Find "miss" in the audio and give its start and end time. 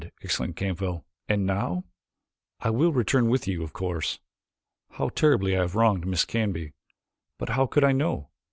6.07-6.25